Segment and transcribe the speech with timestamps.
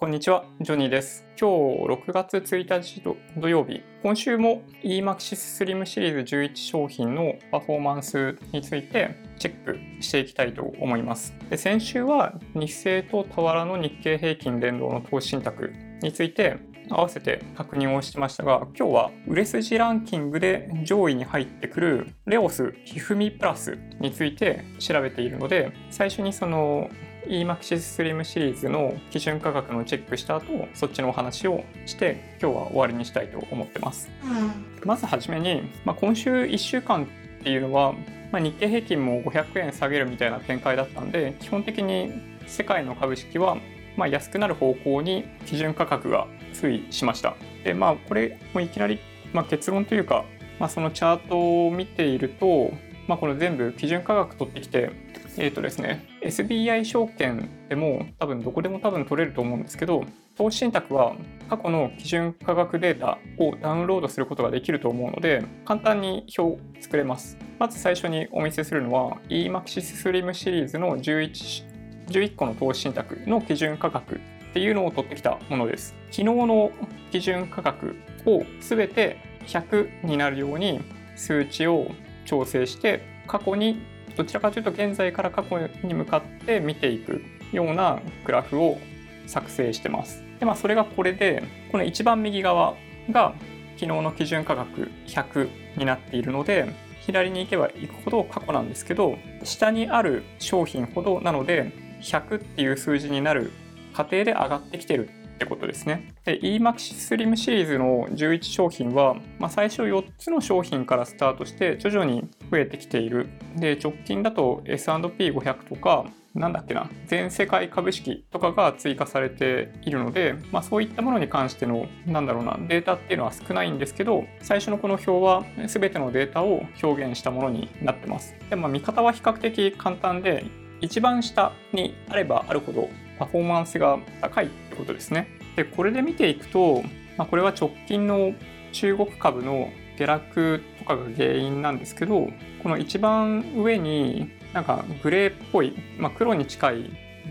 [0.00, 1.26] こんにちは、ジョニーです。
[1.38, 3.02] 今日6月1日
[3.36, 11.34] 土曜日、今週も EMAXIS Slim シリーズ11商品のパフォーマンスについてチェックしていきたいと思います。
[11.50, 15.70] で先週は日清と俵の日経平均連動の投資信託
[16.00, 16.56] について
[16.88, 26.88] 合わせて確認をしてましたが今日は売れ筋ランキングで上位に入ってくるレオスひふみプラスについて調べているので最初にその
[27.26, 37.94] EMAXIS Slim シリーズの基準価格のチェックした後そっちのお話をして今日は終わりにしたいと思ってます、うん、まずはじめに、まあ、今週1週間っていうのは、
[38.32, 42.12] まあ、日経平均も500円下げるみたいな展開だったんで基本的に
[42.46, 43.56] 世界の株式は
[43.96, 47.36] まあ安くなる方向に基準価格が推移しました。
[47.64, 48.98] でまあこれもいきなり、
[49.32, 50.24] まあ、結論というか、
[50.58, 52.72] まあ、そのチャートを見ていると、
[53.06, 54.90] まあ、この全部基準価格取ってきて
[55.36, 60.04] えっ、ー、とですね、SBI 証券でも多分どこでも多分取れると思うんですけど、
[60.36, 61.14] 投資信託は
[61.48, 67.36] 過去の基準価格データをダウンロードすることができると思うので、簡単に表を作れます。
[67.58, 71.64] まず最初にお見せするのは EMAXIS Slim シリーズの 11,
[72.08, 74.18] 11個の投資信託の基準価格っ
[74.52, 75.94] ていうのを取ってきたものです。
[76.10, 76.72] 昨日の
[77.12, 80.80] 基準価格を全て100になるように
[81.16, 81.90] 数値を
[82.24, 83.82] 調整して過去に
[84.20, 88.78] どちらかというと現在から過去に向かって見ていくようなグラフを
[89.26, 90.22] 作成してます。
[90.38, 92.74] でまあ、それがこれでこの一番右側
[93.10, 93.34] が
[93.76, 95.48] 昨日の基準価格100
[95.78, 103.52] になっているので左に行けば行くほど過去なんですけど下にある商品ほどなので100っていう数字になる
[103.94, 106.12] 過程で上がってきてるってことですね。
[106.26, 113.28] で EMAXI Slim シリーズの11商品は、まあ、最初4つの商品からスタートして徐々に増えてきている。
[113.56, 130.44] で直近だと S&P500 とかなんだっけな全世界株式とかが追加されているので、まあ、そういったものに関してのなんだろうなデータっていうのは少ないんですけど最初のこの表は全てのデータを表現したものになってますで、まあ、見方は比較的簡単で
[130.80, 132.88] 一番下にあればあるほど
[133.20, 135.28] パフォーマンスが高いってことですね。
[135.54, 136.82] で、これで見ていくと、
[137.18, 138.32] まあ、これは直近の
[138.72, 139.68] 中国株の
[140.00, 142.30] 下落とかが原因なんですけど、
[142.62, 146.90] この一番上になんかグレーっぽい、まあ、黒に近い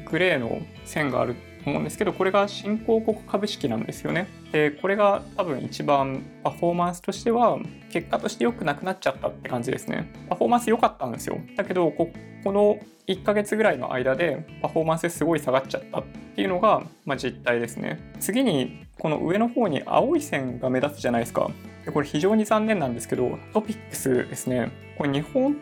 [0.10, 4.28] グレーの線がある思うんですけど、これが新興国株式なんですよね。
[4.52, 7.60] で、これが多分一番パフォーマンスとしては、
[7.90, 10.12] 結果として良くなくなっちゃったって感じですね。
[10.30, 11.40] パフォーマンス良かったんですよ。
[11.56, 12.10] だけど、こ
[12.44, 16.04] この1ヶ月ぐらいの間でパフォーマンスすごい下がっちゃったっ
[16.36, 18.00] ていうのが、まあ、実態ですね。
[18.20, 21.50] 次にこの上の方に青い線が目立つじゃないですか。
[21.86, 24.72] でこれ非常に残念なんですけどトピックスですね。
[24.98, 25.58] これ日本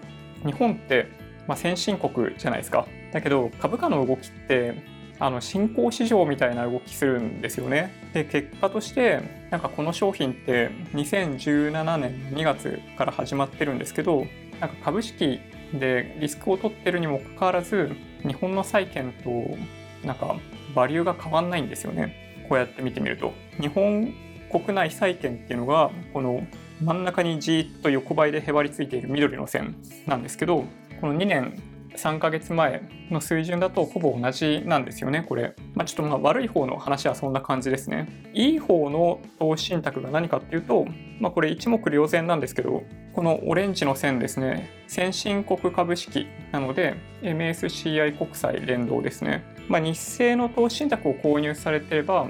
[0.46, 1.08] 日本って、
[1.48, 2.86] まあ、先進国じゃないですか。
[3.14, 4.76] だけど株価の動きって
[5.20, 7.94] あの新興市場みたいな動きするんですよね。
[8.14, 14.26] で結果としてなんかこの商品って2017年2月から始まってるんですけど
[14.60, 15.40] なんか株式
[15.74, 17.92] でリスクを取ってるにもかかわらず
[18.26, 19.58] 日本の債券と
[20.06, 20.36] なんか
[20.76, 24.14] バリューが変わんないんですよねこうやって見てみると日本
[24.52, 26.46] 国内債券っていうのがこの
[26.82, 29.76] 真ん中にじーっと横ばいでへばりついている緑の線
[30.06, 30.66] なんですけど
[31.02, 31.62] この2年
[31.98, 35.56] 3ヶ月前の水準だとほぼ同じなんですよね、これ。
[35.74, 38.08] まあ、ちょっとまあ悪い方の話はそんな感じですね。
[38.34, 40.86] いい方の投資信託が何かっていうと、
[41.20, 49.44] まあ、これ一目瞭然なんですけど、このオレンジの線ですね、先進国株式なので MSCI 国債連動ですね。
[49.68, 52.28] まあ、日清の投資信託を購入されてれば、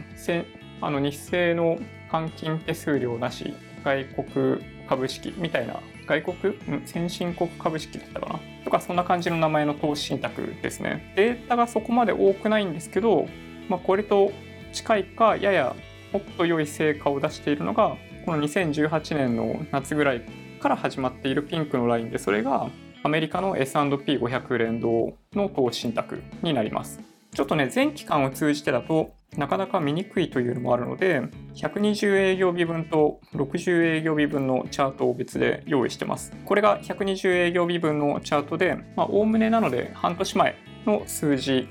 [0.79, 1.78] あの日清の
[2.09, 3.53] 換金手数料なし
[3.84, 6.53] 外国株式みたいな外国？
[6.69, 11.13] うん先進国株式だったかなとかそんな感じの名前の投資信託ですね。
[11.16, 13.25] データがそこまで多くないんですけど、
[13.69, 14.33] まあ、これと
[14.73, 15.73] 近いかやや
[16.11, 17.95] もっと良い成果を出しているのが
[18.25, 20.22] この2018年の夏ぐらい
[20.59, 22.69] から始まっているピンクのラインでそれが
[23.03, 26.99] アメリカの S&P500 連動の投資信託になります。
[27.38, 31.22] ちょっとね全期間を通じてだとなかなか見にくいというのもあるので、
[31.53, 36.34] 120営業日分と60営業日分のチャートを別で用意してます。
[36.46, 40.56] これが120営業日分のチャートで、まあ、おおむねなので半年前
[40.88, 41.67] の数字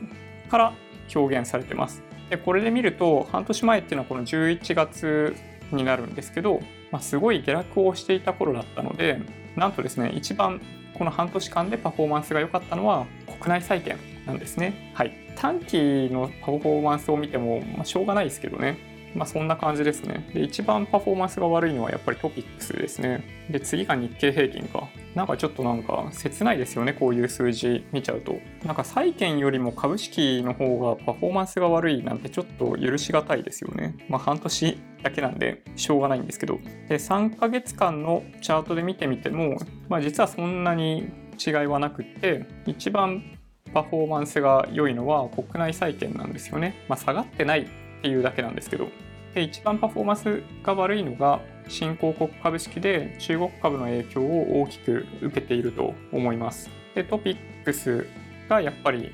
[0.48, 0.72] から
[1.12, 2.00] 表現されてます。
[2.30, 5.34] で、これで見ると、半年前っていうのはこの11月
[5.72, 6.60] になるんですけど、
[6.92, 9.18] まあ、すごい下落をしていた頃だったので、
[9.56, 10.60] なんとですね、一番
[10.94, 13.06] この半年間でパフォーマンスが良かったのは
[13.40, 14.92] 国内債券なんですね。
[14.94, 15.25] はい。
[15.36, 18.78] 短期のパフォーマンスを見ても、まあ、しょうがないですけどね。
[19.14, 20.28] まあ、そんな感じですね。
[20.34, 23.24] で、一番パフォーマンスが悪いのはやっぱりトピックスですね。
[23.50, 24.88] で、次が日経平均か。
[25.16, 36.58] なんかちょっとなんか切ないですよねこういう数字見ちゃうとなんか債券よりも株式の方がパフォーマンスが悪いなんてちょっと許しがたいですよねまあ半年だけなんでしょうがないんですけど
[36.90, 39.56] で3ヶ月間のチャートで見てみても、
[39.88, 41.08] まあ、実はそんなに
[41.44, 43.22] 違いはなくって一番
[43.72, 47.66] パフォーマンスが良いのは国内債券なんですよね、まあ、下がってないっ
[48.02, 48.88] ていうだけなんですけど
[49.34, 56.70] で一番パフォーマンスが悪いのが新興国株式で中国株の影響を大きく受けていると思います。
[56.94, 58.06] でトピックス
[58.48, 59.12] がやっぱり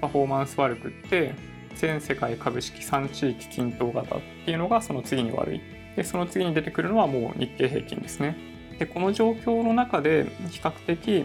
[0.00, 1.34] パフォーマンス悪くって
[1.74, 5.60] 全世界株式3地域均等型っていうのがその次に悪い。
[5.96, 8.36] でその次に出てくるのはもう日経平均ですね。
[8.78, 11.24] でこの状況の中で比較的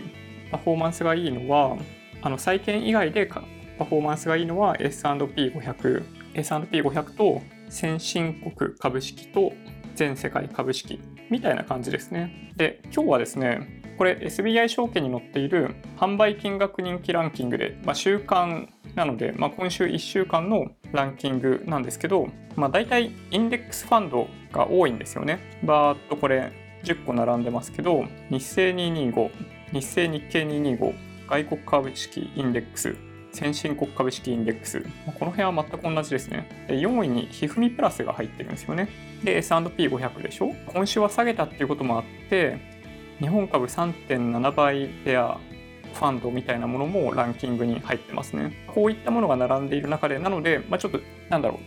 [0.52, 1.78] パフォーマンスがいいのは
[2.22, 9.54] あの債券以外でパフォーマンスがいいのは S&P500、S&P500 と先進国株式と
[9.96, 11.00] 全世界株式
[11.30, 12.52] みたいな感じですね。
[12.56, 25.60] で、今日はですね、これ SBI 証券に載っている販売金額人気ランキングで、まあ、週間なので、まあ、今週1週間のランキングなんですけど、まあ、大体インデックスファンドが多いんですよね。
[25.64, 29.30] バーっとこれ10個並んでますけど、日清225、
[29.74, 30.94] 日清日経225、
[31.30, 32.96] 外国株式インデックス、
[33.32, 34.82] 先進国株式インデックス。
[35.06, 36.66] この辺は全く同じですね。
[36.68, 38.90] で4位にひふみプラスが入ってるんですよね。
[39.24, 40.56] で、S&P500 でしょ？
[40.66, 42.58] 今週は下げたっていうこともあって、
[43.20, 45.38] 日本株3.7倍ペア
[45.94, 48.66] ファンドみたいなものもランキングに入ってますね。
[48.66, 51.00] こういったものが並んでいる中で、なので、まあ、ちょっと、
[51.30, 51.60] なんだろ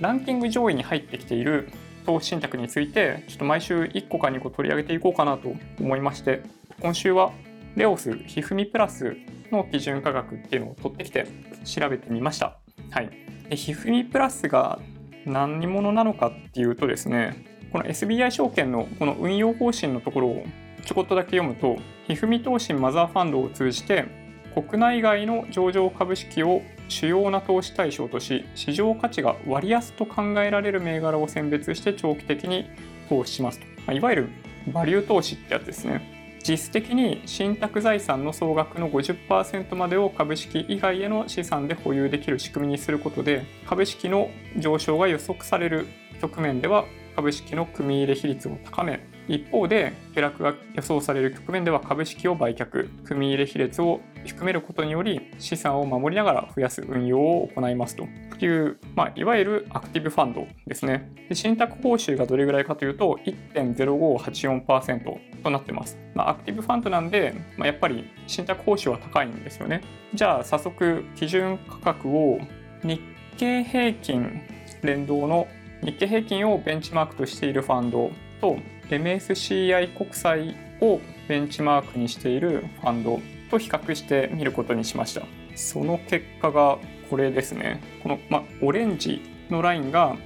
[0.00, 1.70] う、ランキング上位に入ってきている
[2.06, 6.42] 投資信託について、ちょっと毎週1個か2個取り上げていこうかなと思いまして、
[6.80, 7.32] 今週は
[7.78, 9.16] レオスひふみプラス
[9.52, 11.28] の基準価格っていうのを取ってきて
[11.64, 12.58] 調べてみました。
[12.90, 13.10] はい。
[13.48, 14.80] で、ひふみプラスが
[15.24, 20.44] 何者なのかっていうとですね、この SBI 証券のこの運用方針のところを
[20.84, 21.76] ちょこっとだけ読むと、
[22.08, 24.06] ひふみ投資マザーファンドを通じて、
[24.54, 32.68] 国内外の上場株式を主要な投資対象とし、市場価値が割安と考えられる銘柄を選別して長期的に
[33.08, 33.66] 投資しますと。
[33.86, 34.28] まあ、いわゆる
[34.72, 36.17] バリュー投資ってやつですね。
[36.48, 45.86] 実質的に信託財産の総額の50%までを株式以外への資産で保有できる仕組みにすることで株式の上昇が予測される
[46.22, 46.86] 局面では
[47.16, 58.04] 株式の組入れ比率を高め一方で下落が予想される局面では株式を売却組入れ比率を含めることにより資産を守りながら増やす運用を行いますと
[58.44, 61.12] いう、まあ、いわゆるアクティブファンドですね。
[61.28, 63.18] で信託報酬がどれぐらいかというと
[63.54, 69.82] 1.0584%となってます、まあ、アクティブファンドなんで、まあ、やっぱり信託報酬は高いんですよね。
[70.14, 72.38] じゃあ早速基準価格を
[72.82, 73.00] 日
[73.36, 74.40] 経平均
[74.82, 75.46] 連動の
[75.84, 78.10] 日経平均をベンチマークとしているファンド
[78.40, 78.56] と
[78.90, 83.20] MSCI 国債をベンチマークにしているファンド
[83.50, 85.22] と比較してみることにしました。
[85.54, 86.78] その結果が
[87.10, 87.80] これですね。
[88.02, 89.20] この、ま、オレンジ
[89.50, 90.16] のラインが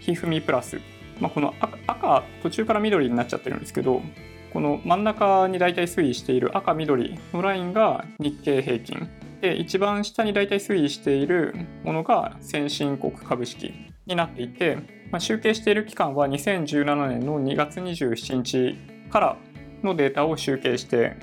[0.00, 0.80] ひふみプラス。
[1.20, 4.02] まこの赤、途中から緑になっちゃってるんですけど、
[4.52, 9.08] この真ん中に大体推移している赤緑のラインが日経平均。
[9.40, 11.54] で、一番下に大体推移している
[11.84, 13.72] ものが先進国株式
[14.06, 14.78] になっていて、
[15.12, 18.78] まあ、集計している期間は2017年の2月27日
[19.10, 19.36] から
[19.82, 21.16] のデータを集計して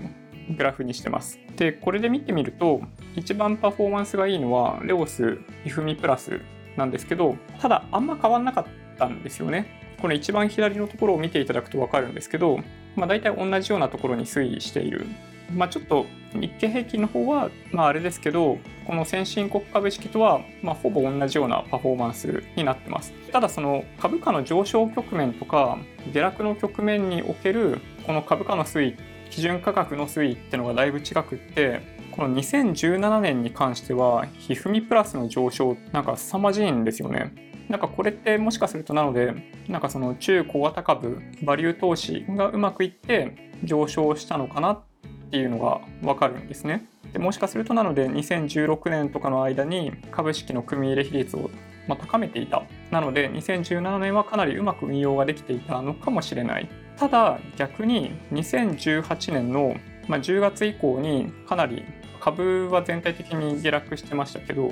[0.55, 1.39] グラフにしてます。
[1.57, 2.81] で、これで見てみると、
[3.15, 6.39] 一番パフォーマンスがいいのは、レオス、イフミプラス
[6.77, 8.65] なんですけど、ただあんま変わんなかっ
[8.97, 9.65] たんですよね。
[9.99, 12.59] この一番左のところを見ていただくと分かるんですけど、
[12.95, 15.07] まあ、大体同じようなところに推移している
[15.55, 23.13] まあ、ちょっと日経平均の方は、まあ、あれですけど、この先進国株式とは、まあ、ほぼ同じようなパフォーマンスになってます。
[23.31, 25.77] ただ、その株価の上昇局面とか、
[26.13, 28.95] 下落の局面における、この株価の推移、
[29.29, 31.81] 基準価格の推移ってのがだいぶ違くって、
[32.11, 37.49] この2017年に関しては、ひふみプラスの上昇、なんか凄まじいんですよね。
[37.69, 39.33] なんかこれってもしかするとなので、
[39.67, 44.81] なんかその中小型株、バリュー投資がうまくいって上昇したのかなっ
[45.29, 46.85] っていうのが分かるんですね。
[47.13, 51.51] でもしかするとなので2016年とかの間に株式の組み入れ比率を
[51.87, 52.63] ま高めていた。
[52.89, 56.67] なので2017年はかなりうまく運用ができていたのかもしれない。
[56.97, 59.75] ただ逆に2018年の
[60.07, 61.85] 10月以降にかなり
[62.19, 64.71] 株は全体的に下落してましたけど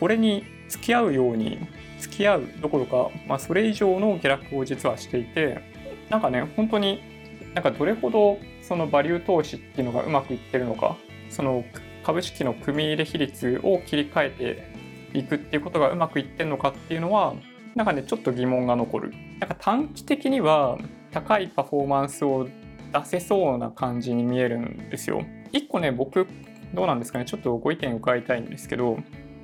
[0.00, 1.58] これに付き合うように
[2.00, 5.60] 付き合うどころか、ま、それ以上の下落を実はしていて
[6.08, 7.19] なんかね本当に
[7.54, 10.96] なんかどれほどそのバリュー投資っていうのがうまくいってるのか
[11.28, 11.64] その
[12.04, 14.72] 株式の組み入れ比率を切り替え
[15.12, 17.34] ていくっていうことがうまくいってるのかっていうのは
[17.74, 20.78] なんかねちょっと疑問が残るなんか短期的には
[21.10, 22.48] 高いパフォーマンスを
[22.92, 25.24] 出せそうな感じに見えるんですよ。
[25.52, 26.26] 一個ね、僕、
[26.74, 28.98] どうなんですかね、ちょっとご意見伺いたいんですけど、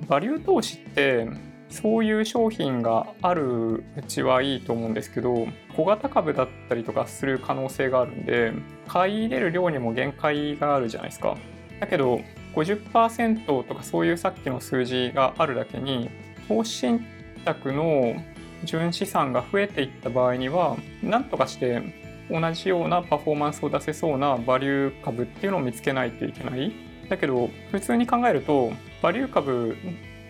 [0.07, 1.27] バリュー投資って
[1.69, 5.47] そういう商品があるうちはいいと思うんですけど
[5.77, 8.51] 小型株だったりとかする可能信があるんで
[8.87, 11.37] 買い入れる量にも限界があるじゃないですか。
[11.79, 12.19] だけど
[12.55, 16.09] 50%とかそういうさっきの数字があるだけに
[16.47, 17.05] 投資信
[17.45, 18.15] 託の
[18.63, 21.93] 純資産が増えていった場合には何とかして
[22.31, 26.73] 同じようなパフォーマンスを出せそうなバリュー株っていうのを見つけないといけない。
[27.07, 29.77] だけど普通に考えるとバリュー株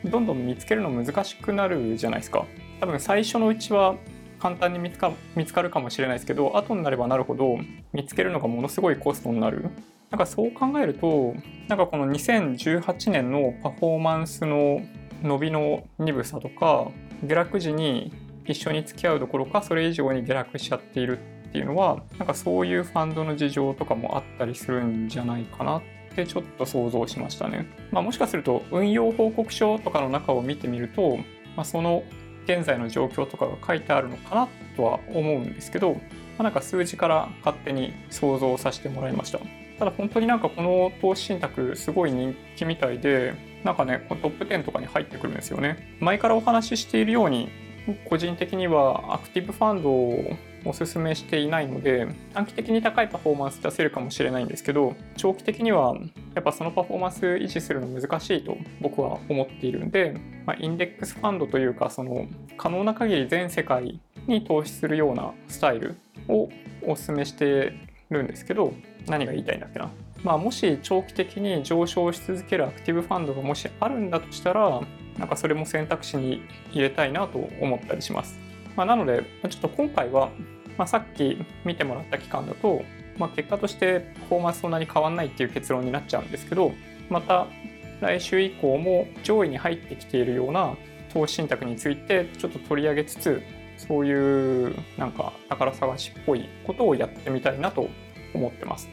[0.04, 2.46] どんどん見つけるの難しくなるじゃないですか。
[2.82, 3.96] 多分最初のうちは
[4.40, 7.58] 簡単に見つか見つかるかもしれないですけど後になればなるほど
[7.94, 9.70] 見つけるのがものすごいコストになる
[10.10, 11.36] なんかそう考えると
[11.68, 14.82] なんかこの2018年のパフォーマンスの
[15.24, 16.88] 伸びの鈍さとか
[17.24, 18.14] 下落時に
[18.46, 25.82] 一緒に付き合うどころかそれ以上に下落しちゃっているっていうのはなんかそういうファンドの事情とかもあったりするんじゃないかなっ
[26.16, 27.68] てちょっと想像しましたね。
[27.92, 31.18] まあ、もしかすると運用報告書とかの中を見てみると、
[31.56, 32.04] まあ、その
[32.48, 36.00] 現在の状況とかが書いてあるのかなとは思うんですけど、ま
[36.40, 39.40] あ、なんか数字から勝手に想像させてもらいました。
[39.78, 45.98] ただ本当になんかこの投資信託すごい人気みたいで、なんかね、トップ10とかに入ってくるんですよね。
[46.00, 47.50] 前からお話ししているように、
[48.06, 55.96] 個人的にはアクティブファンドをおすすめしていないので短期的に高いパフォーマンス出せるかもしれないんですけど長期的には
[56.36, 65.96] やっぱそのパフォーマンス維持するの難しいと僕は思っているんで、まあ、インデックスファンドというかその可能な限り全世界に投資するようなスタイル
[66.28, 66.50] を
[66.86, 67.74] おすすめして
[68.10, 68.74] るんですけど
[69.08, 69.90] 何が言いたいんだっけな
[70.24, 74.82] まあ、もし長期的に上昇し続けるアクティブファンドがもしあるんだとしたら
[75.18, 78.38] なんかそれも選択肢に入れたいなと思ったりします。
[78.76, 80.30] まあ、なのでちょっと今回は
[80.78, 82.84] まあ、さっき見てもらった期間だと、
[83.18, 86.72] まあ、結果としてパフォーマンスそんなに変わんないっていう結論になっちゃうんですけど
[87.10, 87.48] また
[88.02, 90.76] 来週以降も上位に入ってきているような
[91.14, 93.42] 投資信託についてちょっと取り上げつつ
[93.78, 97.90] そういうなんか宝探しっぽいことをやってみたいなと
[98.34, 98.90] 思ってます。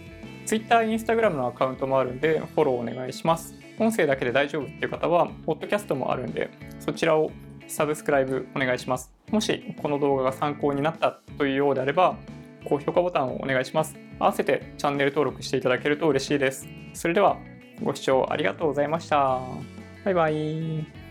[0.47, 3.55] Twitter、Instagram のアカウントもあるんでフォローお願いします。
[3.79, 7.31] 音声だけで大丈夫っていう方は、ポッドキャストもあるんで、そちらを
[7.67, 9.14] サブスクライブお願いします。
[9.35, 12.17] もしこの動画が参考になったというようであれば、
[12.65, 13.97] 高評価ボタンをお願いします。
[14.21, 16.69] 合わせてチャンネル登録していただけると嬉しいです。
[16.93, 17.37] それでは
[17.83, 19.41] ご視聴ありがとうございました。
[20.05, 21.04] バイバイ。